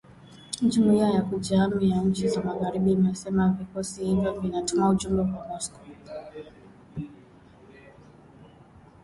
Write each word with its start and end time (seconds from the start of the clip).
jumuiya 0.61 1.09
ya 1.09 1.21
kujihami 1.21 1.89
ya 1.89 2.01
nchi 2.01 2.27
za 2.27 2.41
magharibi 2.43 2.91
imesema 2.91 3.49
vikosi 3.49 4.05
hivyo 4.05 4.31
vinatuma 4.39 4.89
ujumbe 4.89 5.23
kwa 5.31 5.47
Moscow 5.47 5.79